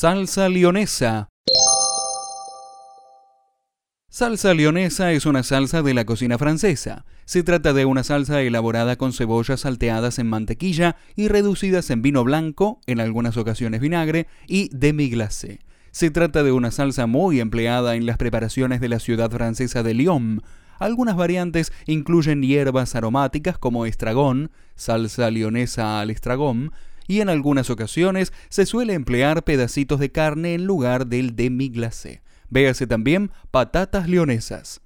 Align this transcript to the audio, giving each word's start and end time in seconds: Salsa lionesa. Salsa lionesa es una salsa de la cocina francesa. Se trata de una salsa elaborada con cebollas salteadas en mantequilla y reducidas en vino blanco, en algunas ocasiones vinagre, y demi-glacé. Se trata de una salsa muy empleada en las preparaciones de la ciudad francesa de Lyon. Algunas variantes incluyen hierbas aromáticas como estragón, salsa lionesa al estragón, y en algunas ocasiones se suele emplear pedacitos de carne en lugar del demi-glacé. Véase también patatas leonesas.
Salsa 0.00 0.48
lionesa. 0.48 1.26
Salsa 4.08 4.54
lionesa 4.54 5.10
es 5.10 5.26
una 5.26 5.42
salsa 5.42 5.82
de 5.82 5.92
la 5.92 6.04
cocina 6.04 6.38
francesa. 6.38 7.04
Se 7.24 7.42
trata 7.42 7.72
de 7.72 7.84
una 7.84 8.04
salsa 8.04 8.40
elaborada 8.40 8.94
con 8.94 9.12
cebollas 9.12 9.62
salteadas 9.62 10.20
en 10.20 10.28
mantequilla 10.28 10.94
y 11.16 11.26
reducidas 11.26 11.90
en 11.90 12.02
vino 12.02 12.22
blanco, 12.22 12.80
en 12.86 13.00
algunas 13.00 13.36
ocasiones 13.36 13.80
vinagre, 13.80 14.28
y 14.46 14.68
demi-glacé. 14.68 15.58
Se 15.90 16.12
trata 16.12 16.44
de 16.44 16.52
una 16.52 16.70
salsa 16.70 17.08
muy 17.08 17.40
empleada 17.40 17.96
en 17.96 18.06
las 18.06 18.18
preparaciones 18.18 18.80
de 18.80 18.90
la 18.90 19.00
ciudad 19.00 19.32
francesa 19.32 19.82
de 19.82 19.94
Lyon. 19.94 20.44
Algunas 20.78 21.16
variantes 21.16 21.72
incluyen 21.86 22.42
hierbas 22.42 22.94
aromáticas 22.94 23.58
como 23.58 23.84
estragón, 23.84 24.52
salsa 24.76 25.28
lionesa 25.32 26.00
al 26.00 26.10
estragón, 26.10 26.70
y 27.08 27.20
en 27.20 27.28
algunas 27.28 27.70
ocasiones 27.70 28.32
se 28.50 28.66
suele 28.66 28.92
emplear 28.92 29.42
pedacitos 29.42 29.98
de 29.98 30.12
carne 30.12 30.54
en 30.54 30.64
lugar 30.64 31.08
del 31.08 31.34
demi-glacé. 31.34 32.22
Véase 32.50 32.86
también 32.86 33.32
patatas 33.50 34.08
leonesas. 34.08 34.80